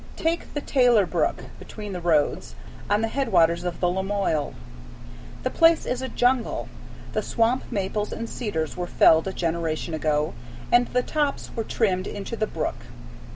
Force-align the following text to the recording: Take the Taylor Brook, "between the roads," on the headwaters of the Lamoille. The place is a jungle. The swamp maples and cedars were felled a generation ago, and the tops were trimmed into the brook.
Take 0.15 0.51
the 0.55 0.61
Taylor 0.61 1.05
Brook, 1.05 1.43
"between 1.59 1.93
the 1.93 2.01
roads," 2.01 2.55
on 2.89 3.01
the 3.01 3.07
headwaters 3.07 3.63
of 3.63 3.79
the 3.79 3.85
Lamoille. 3.87 4.55
The 5.43 5.51
place 5.51 5.85
is 5.85 6.01
a 6.01 6.09
jungle. 6.09 6.67
The 7.13 7.21
swamp 7.21 7.65
maples 7.71 8.11
and 8.11 8.27
cedars 8.27 8.75
were 8.75 8.87
felled 8.87 9.27
a 9.27 9.31
generation 9.31 9.93
ago, 9.93 10.33
and 10.71 10.87
the 10.87 11.03
tops 11.03 11.51
were 11.55 11.63
trimmed 11.63 12.07
into 12.07 12.35
the 12.35 12.47
brook. 12.47 12.77